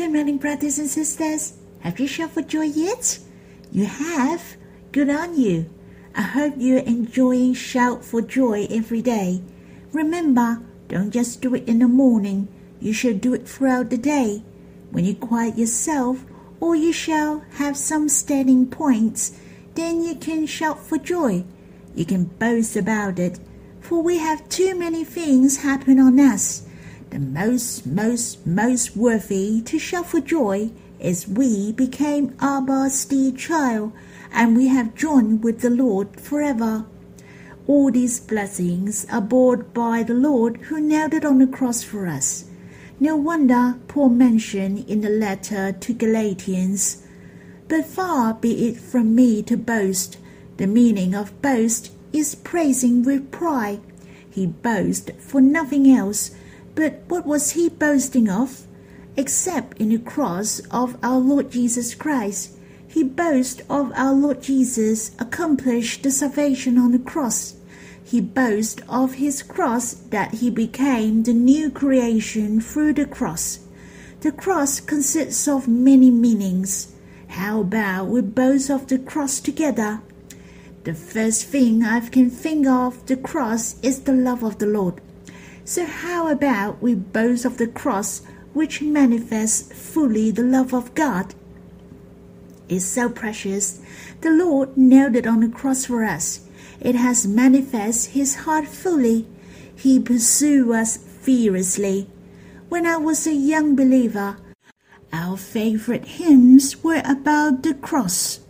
[0.00, 1.58] Good morning, brothers and sisters.
[1.80, 3.18] Have you shouted for joy yet?
[3.70, 4.56] You have?
[4.92, 5.68] Good on you.
[6.14, 9.42] I hope you're enjoying shout for joy every day.
[9.92, 12.48] Remember, don't just do it in the morning.
[12.80, 14.42] You should do it throughout the day.
[14.90, 16.24] When you quiet yourself,
[16.60, 19.38] or you shall have some standing points,
[19.74, 21.44] then you can shout for joy.
[21.94, 23.38] You can boast about it,
[23.82, 26.66] for we have too many things happen on us
[27.10, 30.70] the most, most, most worthy to shout for joy
[31.00, 33.92] is we became Abba's dear child,
[34.32, 36.86] and we have joined with the Lord forever.
[37.66, 42.06] All these blessings are bought by the Lord who nailed it on the cross for
[42.06, 42.44] us.
[43.00, 47.06] No wonder Paul mentioned in the letter to Galatians,
[47.66, 50.18] But far be it from me to boast.
[50.58, 53.80] The meaning of boast is praising with pride.
[54.28, 56.32] He boasted for nothing else
[56.80, 58.66] but what was he boasting of?
[59.14, 62.56] Except in the cross of our Lord Jesus Christ.
[62.88, 67.56] He boasts of our Lord Jesus accomplished the salvation on the cross.
[68.02, 73.58] He boasts of his cross that he became the new creation through the cross.
[74.22, 76.94] The cross consists of many meanings.
[77.28, 80.00] How about we boast of the cross together?
[80.84, 85.02] The first thing I can think of the cross is the love of the Lord.
[85.64, 88.22] So, how about we boast of the cross,
[88.52, 91.34] which manifests fully the love of God?
[92.68, 93.80] It's so precious.
[94.20, 96.40] The Lord nailed it on the cross for us.
[96.80, 99.26] It has manifest His heart fully.
[99.74, 102.08] He pursued us fiercely.
[102.68, 104.36] When I was a young believer,
[105.12, 108.40] our favorite hymns were about the cross.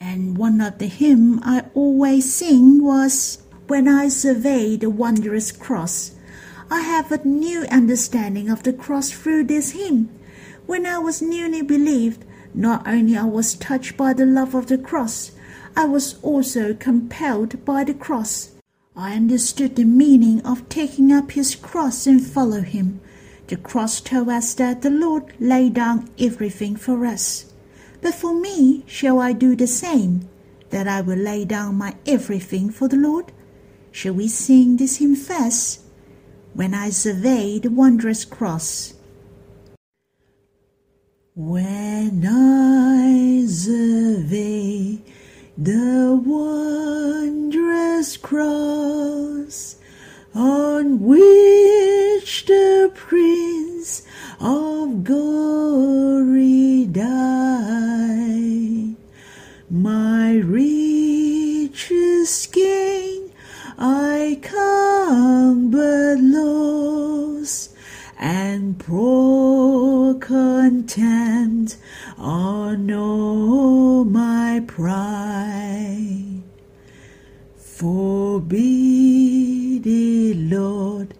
[0.00, 6.12] And one of the hymns I always sing was When I Survey the Wondrous Cross.
[6.72, 10.08] I have a new understanding of the cross through this hymn.
[10.64, 14.78] When I was newly believed, not only I was touched by the love of the
[14.78, 15.32] cross,
[15.76, 18.52] I was also compelled by the cross.
[18.96, 23.02] I understood the meaning of taking up his cross and follow him.
[23.48, 27.52] The cross told us that the Lord laid down everything for us.
[28.00, 30.26] But for me, shall I do the same?
[30.70, 33.30] That I will lay down my everything for the Lord?
[33.90, 35.81] Shall we sing this hymn first?
[36.54, 38.92] When I survey the wondrous cross.
[41.34, 45.00] When I survey
[45.56, 49.76] the wondrous cross
[50.34, 54.02] on which the Prince
[54.38, 58.96] of Glory died,
[59.70, 63.21] my riches gain
[63.84, 67.74] I come but lost
[68.16, 71.78] and poor content
[72.16, 76.42] on all my pride.
[77.56, 78.60] Forbid
[79.84, 81.14] it, Lord,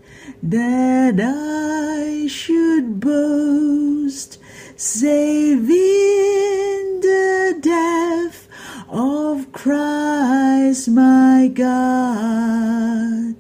[0.45, 4.39] that I should boast,
[4.77, 8.42] save in the death
[8.93, 13.35] of Christ my God.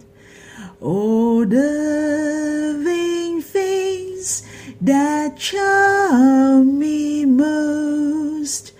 [0.80, 4.44] Oh, the vain things
[4.80, 8.72] that charm me most,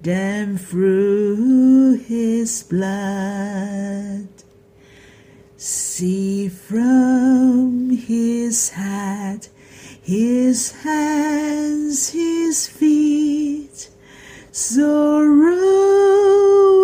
[0.00, 4.28] them through his blood.
[5.56, 9.48] See from his head
[10.04, 13.88] his hands, his feet,
[14.52, 15.56] sorrow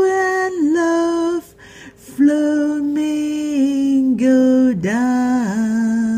[0.04, 1.54] and love
[1.96, 6.08] flow mingle down.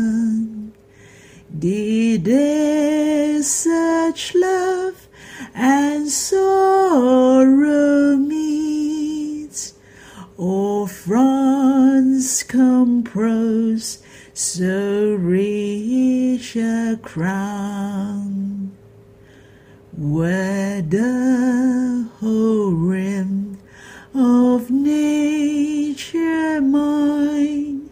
[1.59, 2.27] Did
[3.43, 5.09] such love
[5.53, 9.73] and sorrow meet,
[10.37, 14.01] or France compose
[14.33, 15.42] so rich
[16.97, 18.71] crown,
[19.95, 23.57] where the whole rim
[24.13, 27.89] of nature mine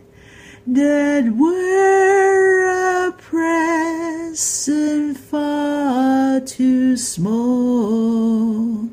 [0.67, 8.87] that were a present far too small,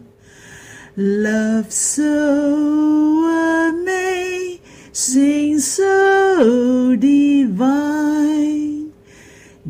[0.97, 7.98] love so amazing, so divine,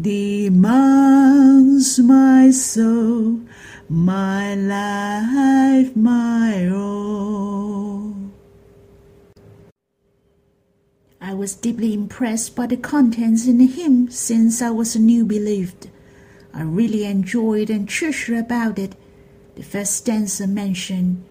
[0.00, 3.41] demands my soul,
[3.89, 8.15] my life, my all.
[11.21, 15.25] I was deeply impressed by the contents in the hymn since I was a new
[15.25, 15.91] believed.
[16.55, 18.94] I really enjoyed and treasured about it.
[19.56, 21.25] The first stanza mentioned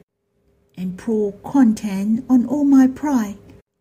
[0.77, 3.37] and pour content on all my pride.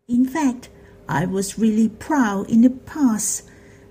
[0.07, 0.69] In fact,
[1.07, 3.46] I was really proud in the past,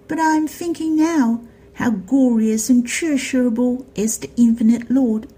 [0.08, 1.42] but I am thinking now
[1.74, 5.28] how glorious and treasurable is the infinite Lord,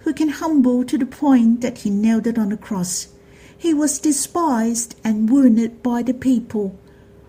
[0.00, 3.08] who can humble to the point that he knelt on the cross.
[3.56, 6.78] He was despised and wounded by the people.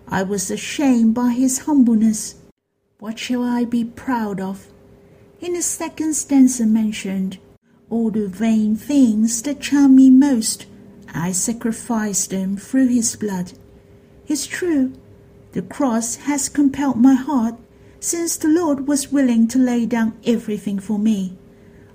[0.06, 2.36] I was ashamed by his humbleness.
[2.98, 4.66] What shall I be proud of?
[5.40, 7.38] In the second stanza mentioned,
[7.90, 10.66] all the vain things that charm me most,
[11.14, 13.52] I sacrifice them through his blood.
[14.26, 14.92] It's true,
[15.52, 17.54] the cross has compelled my heart
[18.00, 21.36] since the Lord was willing to lay down everything for me.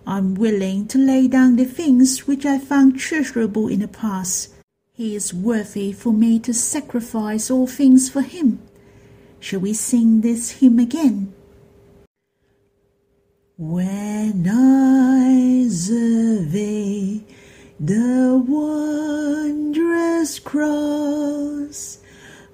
[0.06, 4.54] I'm willing to lay down the things which I found treasurable in the past.
[4.92, 8.60] He is worthy for me to sacrifice all things for him.
[9.40, 11.34] Shall we sing this hymn again?
[13.58, 17.22] When I survey
[17.80, 21.43] the wondrous cross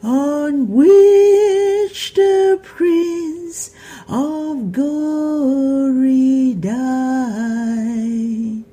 [0.02, 3.72] on which the Prince
[4.08, 8.64] of glory died.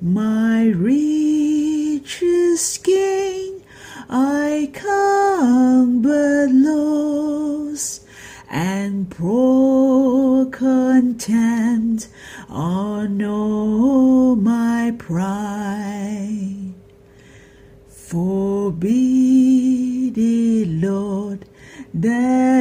[0.00, 3.62] My richest gain
[4.08, 8.04] I come but lost,
[8.50, 12.08] and pour contempt
[12.48, 15.61] on all my pride.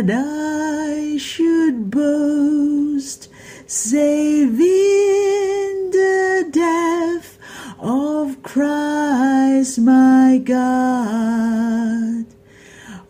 [0.04, 3.30] That I should boast,
[3.68, 7.38] save in the death
[7.80, 12.26] of Christ my God.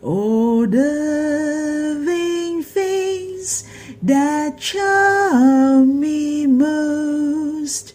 [0.02, 3.64] Oh, the vain things
[4.02, 7.94] that charm me most,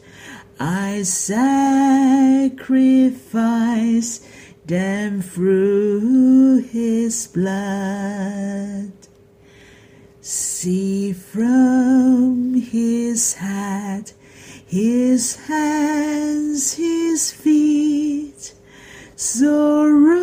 [0.60, 2.58] I sacrifice
[4.68, 8.92] them through his blood.
[10.20, 14.12] See from his head,
[14.66, 18.54] his hands, his feet,
[19.16, 20.18] sorrow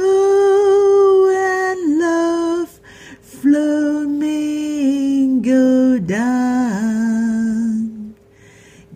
[1.30, 2.78] and love
[3.22, 7.34] flow mingle down.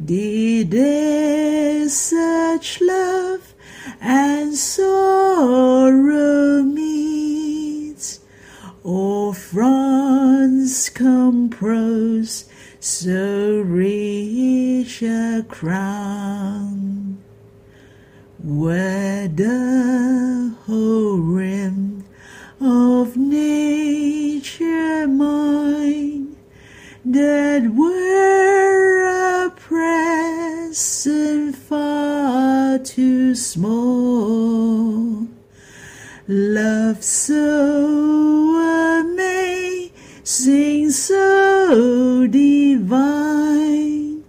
[0.05, 3.55] Did there such love
[3.99, 4.98] and sorrow
[10.99, 12.47] compose
[12.81, 17.23] so rich a crown?
[18.43, 22.05] Where the whole rim
[22.61, 26.37] of nature mine
[27.05, 35.29] that were a present far too small.
[36.27, 38.48] Love so
[40.29, 44.23] amazing, so divine,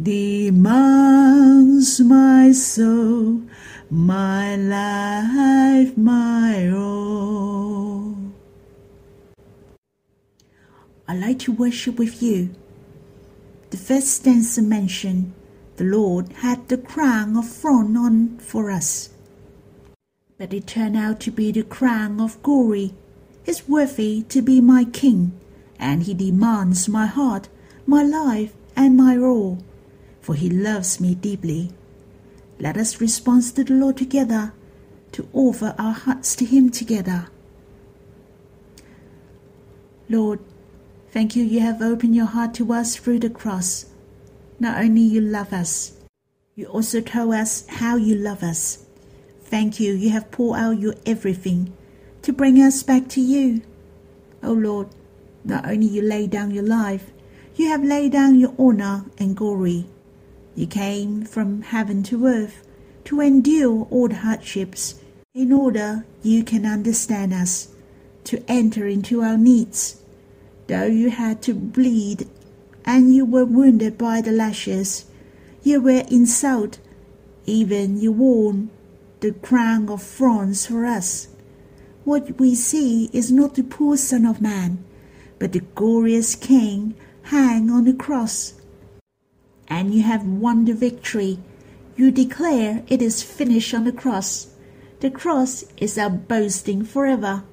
[0.00, 3.42] demands my soul,
[3.90, 8.16] my life, my all.
[11.06, 12.54] I like to worship with you.
[13.70, 15.34] The first stanza mentioned
[15.76, 19.10] the Lord had the crown of thorn on for us.
[20.38, 22.94] But it turned out to be the crown of glory.
[23.48, 25.32] He's worthy to be my king,
[25.78, 27.48] and he demands my heart,
[27.86, 29.64] my life, and my all,
[30.20, 31.70] for he loves me deeply.
[32.60, 34.52] Let us respond to the Lord together,
[35.12, 37.28] to offer our hearts to him together.
[40.10, 40.40] Lord,
[41.10, 43.86] thank you you have opened your heart to us through the cross.
[44.60, 45.94] Not only you love us,
[46.54, 48.84] you also tell us how you love us.
[49.40, 51.72] Thank you you have poured out your everything
[52.28, 53.62] to bring us back to you.
[54.42, 54.88] O Lord,
[55.44, 57.10] not only you lay down your life,
[57.56, 59.86] you have laid down your honor and glory.
[60.54, 62.68] You came from heaven to earth
[63.04, 65.00] to endure all the hardships
[65.32, 67.68] in order you can understand us,
[68.24, 70.02] to enter into our needs.
[70.66, 72.28] Though you had to bleed
[72.84, 75.06] and you were wounded by the lashes,
[75.62, 76.78] you were insulted,
[77.46, 78.54] even you wore
[79.20, 81.28] the crown of thorns for us.
[82.08, 84.82] What we see is not the poor Son of Man,
[85.38, 88.54] but the glorious King hang on the cross.
[89.68, 91.38] And you have won the victory.
[91.96, 94.46] You declare it is finished on the cross.
[95.00, 97.44] The cross is our boasting forever,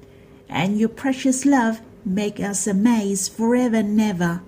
[0.48, 4.40] and your precious love make us amazed forever and ever.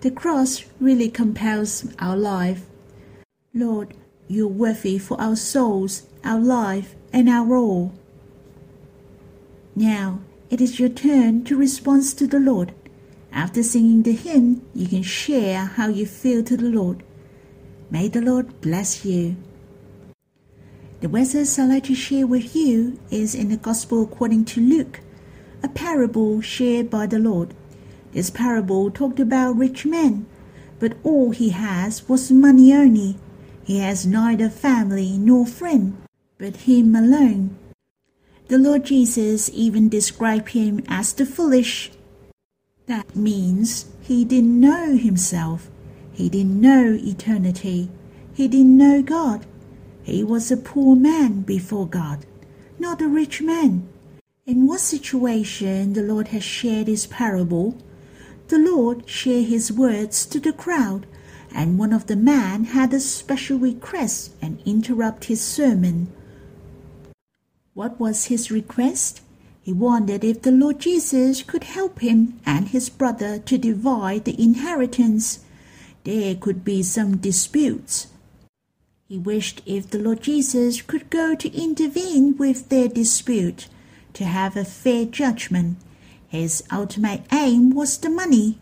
[0.00, 2.62] The cross really compels our life.
[3.52, 3.92] Lord,
[4.26, 7.92] you're worthy for our souls, our life, and our all.
[9.76, 12.72] Now, it is your turn to respond to the Lord.
[13.32, 17.02] After singing the hymn, you can share how you feel to the Lord.
[17.90, 19.36] May the Lord bless you.
[21.00, 25.00] The verses I'd like to share with you is in the Gospel according to Luke,
[25.62, 27.52] a parable shared by the Lord.
[28.12, 30.26] This parable talked about rich men,
[30.78, 33.16] but all he has was money only.
[33.64, 35.96] He has neither family nor friend,
[36.38, 37.58] but him alone.
[38.48, 41.90] The Lord Jesus even described him as the foolish.
[42.86, 45.70] That means he didn't know himself.
[46.12, 47.88] He didn't know eternity.
[48.34, 49.46] He didn't know God.
[50.02, 52.26] He was a poor man before God,
[52.78, 53.88] not a rich man.
[54.44, 57.78] In what situation the Lord has shared his parable?
[58.48, 61.06] The Lord shared his words to the crowd,
[61.54, 66.12] and one of the men had a special request and interrupt his sermon.
[67.74, 69.20] What was his request?
[69.60, 74.40] He wondered if the Lord Jesus could help him and his brother to divide the
[74.40, 75.40] inheritance.
[76.04, 78.06] There could be some disputes.
[79.08, 83.68] He wished if the Lord Jesus could go to intervene with their dispute,
[84.12, 85.78] to have a fair judgment.
[86.28, 88.58] His ultimate aim was the money.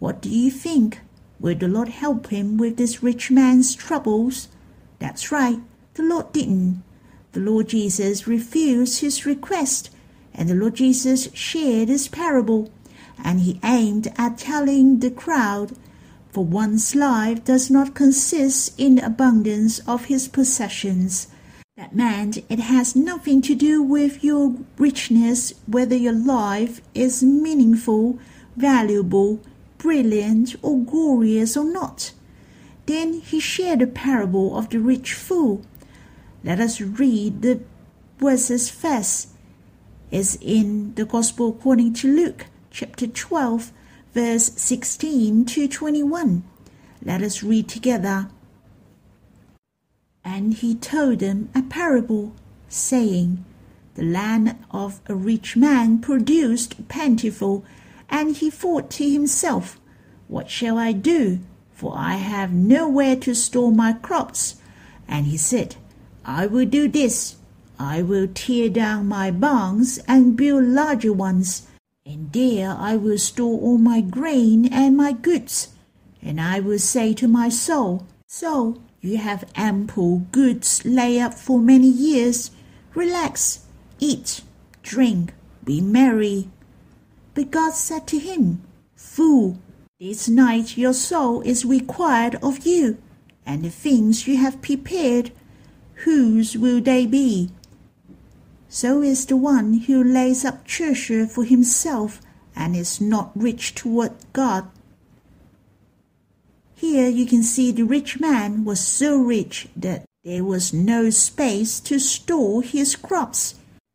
[0.00, 0.98] What do you think?
[1.38, 4.48] Will the Lord help him with this rich man's troubles?
[4.98, 5.60] That's right,
[5.94, 6.82] the Lord didn't.
[7.32, 9.90] The Lord Jesus refused his request,
[10.34, 12.70] and the Lord Jesus shared his parable,
[13.22, 15.72] and he aimed at telling the crowd
[16.32, 21.28] for one's life does not consist in the abundance of his possessions.
[21.76, 28.18] That meant it has nothing to do with your richness, whether your life is meaningful,
[28.56, 29.40] valuable,
[29.76, 32.12] brilliant, or glorious or not.
[32.86, 35.62] Then he shared the parable of the rich fool.
[36.44, 37.60] Let us read the
[38.18, 39.28] verses first.
[40.10, 43.70] It's in the Gospel according to Luke, chapter 12,
[44.12, 46.42] verse 16 to 21.
[47.04, 48.28] Let us read together.
[50.24, 52.34] And he told them a parable,
[52.68, 53.44] saying,
[53.94, 57.64] The land of a rich man produced plentiful,
[58.10, 59.80] and he thought to himself,
[60.26, 61.38] What shall I do?
[61.72, 64.56] For I have nowhere to store my crops.
[65.08, 65.76] And he said,
[66.24, 67.36] I will do this.
[67.78, 71.66] I will tear down my barns and build larger ones
[72.04, 75.68] and there I will store all my grain and my goods.
[76.20, 81.60] And I will say to my soul, So you have ample goods laid up for
[81.60, 82.50] many years.
[82.94, 83.64] Relax,
[84.00, 84.42] eat,
[84.82, 85.32] drink,
[85.64, 86.48] be merry.
[87.34, 88.62] But God said to him,
[88.96, 89.58] Fool,
[90.00, 92.98] this night your soul is required of you,
[93.46, 95.30] and the things you have prepared,
[96.04, 97.50] whose will they be?
[98.68, 102.20] So is the one who lays up treasure for himself
[102.56, 104.68] and is not rich toward God.
[106.74, 111.80] Here you can see the rich man was so rich that there was no space
[111.80, 113.54] to store his crops.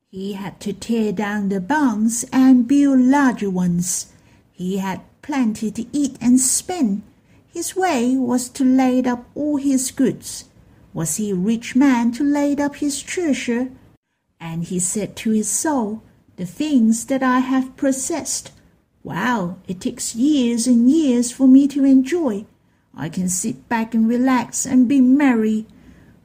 [0.10, 4.14] He had to tear down the barns and build larger ones.
[4.52, 7.02] He had plenty to eat and spend.
[7.52, 10.46] His way was to lay up all his goods.
[10.98, 13.70] Was he a rich man to lay up his treasure?
[14.39, 16.01] And he said to his soul,
[16.38, 18.51] The things that I have possessed,
[19.04, 22.48] wow, it takes years and years for me to enjoy.
[22.96, 25.68] I can sit back and relax and be merry.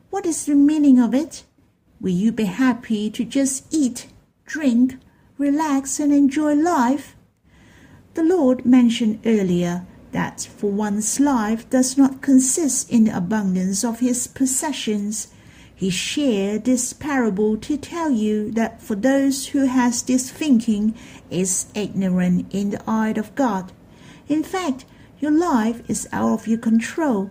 [0.08, 1.44] What is the meaning of it?
[2.00, 4.06] Will you be happy to just eat,
[4.46, 4.96] drink,
[5.36, 7.14] relax, and enjoy life?
[8.14, 14.00] The Lord mentioned earlier that for one's life does not consist in the abundance of
[14.00, 15.28] his possessions
[15.82, 20.94] he shared this parable to tell you that for those who has this thinking
[21.28, 23.72] is ignorant in the eye of God.
[24.28, 24.84] In fact,
[25.18, 27.30] your life is out of your control.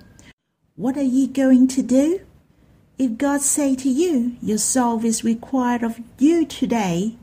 [0.76, 2.20] What are you going to do?
[2.98, 7.16] If God say to you, your soul is required of you today,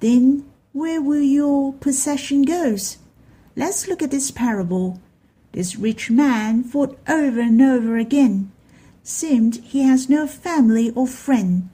[0.00, 2.98] then where will your possession goes?
[3.58, 5.00] Let's look at this parable.
[5.52, 8.52] This rich man thought over and over again,
[9.02, 11.70] seemed he has no family or friend.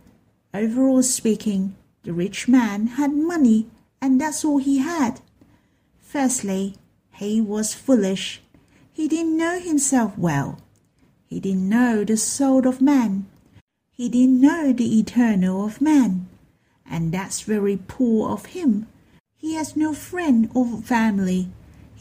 [0.55, 1.75] Overall speaking,
[2.05, 3.67] the rich man had money,
[4.01, 5.21] and that's all he had.
[6.01, 6.77] Firstly,
[7.15, 8.41] he was foolish.
[8.93, 10.61] He didn't know himself well.
[11.27, 13.27] He didn't know the soul of man.
[13.91, 16.29] He didn't know the eternal of man,
[16.89, 18.87] and that's very poor of him.
[19.37, 21.49] He has no friend or family.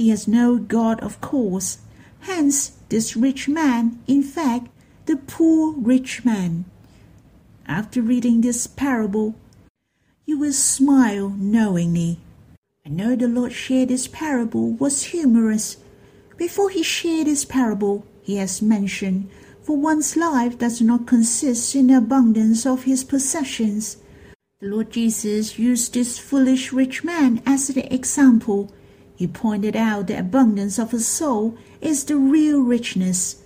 [0.01, 1.77] He has no God, of course.
[2.21, 4.67] Hence, this rich man, in fact,
[5.05, 6.65] the poor rich man.
[7.67, 9.35] After reading this parable,
[10.25, 12.17] you will smile knowingly.
[12.83, 15.77] I know the Lord shared this parable was humorous.
[16.35, 19.29] Before he shared this parable, he has mentioned,
[19.61, 23.97] for one's life does not consist in the abundance of his possessions.
[24.61, 28.71] The Lord Jesus used this foolish rich man as an example.
[29.21, 33.43] He pointed out the abundance of a soul is the real richness.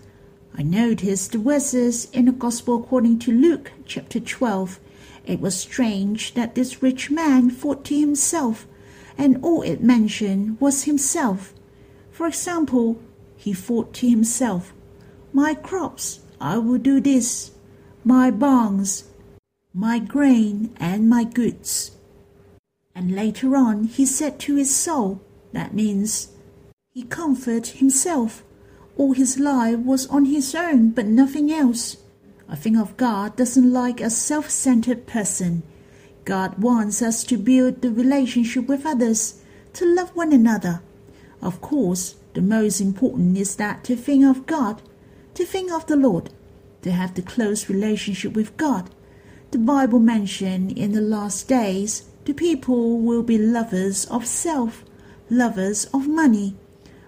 [0.58, 4.80] I noticed the verses in the Gospel according to Luke chapter 12.
[5.26, 8.66] It was strange that this rich man thought to himself,
[9.18, 11.54] and all it mentioned was himself.
[12.10, 12.98] For example,
[13.36, 14.72] he thought to himself,
[15.34, 17.52] My crops, I will do this,
[18.06, 19.10] my barns,
[19.74, 21.92] my grain, and my goods.
[22.96, 25.20] And later on, he said to his soul,
[25.56, 26.30] that means
[26.94, 28.44] he comforted himself
[28.98, 31.98] all his life was on his own, but nothing else.
[32.48, 35.64] I think of God doesn't like a self centered person.
[36.24, 39.42] God wants us to build the relationship with others,
[39.74, 40.82] to love one another.
[41.42, 44.82] Of course, the most important is that to think of God,
[45.34, 46.30] to think of the Lord,
[46.84, 48.90] to have the close relationship with God.
[49.52, 54.86] The Bible mentions in the last days the people will be lovers of self,
[55.30, 56.56] lovers of money,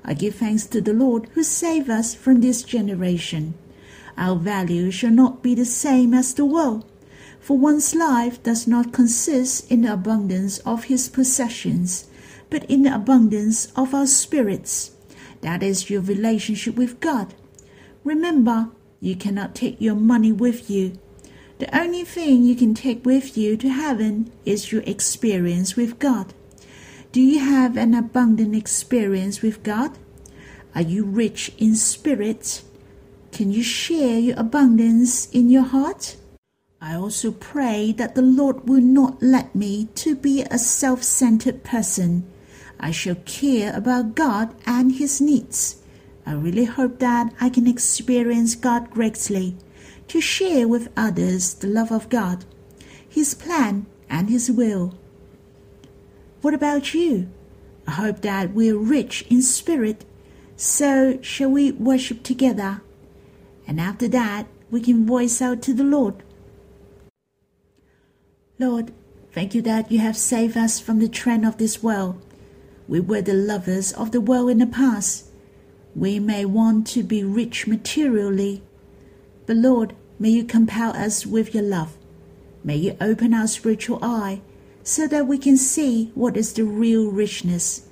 [0.03, 3.55] I give thanks to the Lord who saved us from this generation.
[4.17, 6.85] Our value shall not be the same as the world,
[7.39, 12.07] for one's life does not consist in the abundance of his possessions,
[12.49, 14.91] but in the abundance of our spirits.
[15.41, 17.35] That is your relationship with God.
[18.03, 18.69] Remember,
[18.99, 20.97] you cannot take your money with you.
[21.59, 26.33] The only thing you can take with you to heaven is your experience with God.
[27.11, 29.97] Do you have an abundant experience with God?
[30.75, 32.61] Are you rich in spirit?
[33.31, 36.17] Can you share your abundance in your heart?
[36.79, 42.29] I also pray that the Lord will not let me to be a self-centered person.
[42.79, 45.81] I shall care about God and his needs.
[46.25, 49.57] I really hope that I can experience God greatly,
[50.09, 52.45] to share with others the love of God,
[53.09, 54.93] his plan and his will.
[56.41, 57.29] What about you?
[57.87, 60.05] I hope that we're rich in spirit.
[60.55, 62.81] So, shall we worship together?
[63.65, 66.15] And after that, we can voice out to the Lord.
[68.59, 68.91] Lord,
[69.33, 72.21] thank you that you have saved us from the trend of this world.
[72.87, 75.25] We were the lovers of the world in the past.
[75.95, 78.61] We may want to be rich materially,
[79.45, 81.97] but Lord, may you compel us with your love.
[82.63, 84.41] May you open our spiritual eye
[84.87, 87.89] so that we can see what is the real richness.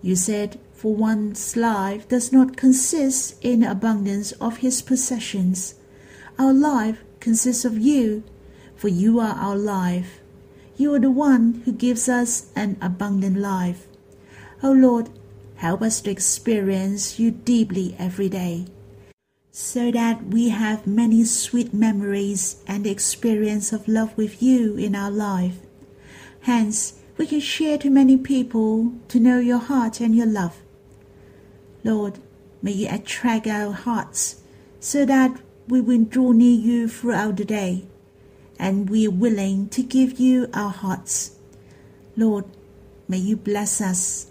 [0.00, 5.74] You said, For one's life does not consist in abundance of his possessions.
[6.38, 8.22] Our life consists of you,
[8.76, 10.20] for you are our life.
[10.76, 13.88] You are the one who gives us an abundant life.
[14.62, 15.10] O oh Lord,
[15.56, 18.66] help us to experience you deeply every day,
[19.50, 25.10] so that we have many sweet memories and experience of love with you in our
[25.10, 25.58] life.
[26.42, 30.56] Hence, we can share to many people to know your heart and your love.
[31.84, 32.18] Lord,
[32.62, 34.42] may you attract our hearts
[34.78, 37.84] so that we will draw near you throughout the day,
[38.58, 41.32] and we are willing to give you our hearts.
[42.16, 42.44] Lord,
[43.06, 44.29] may you bless us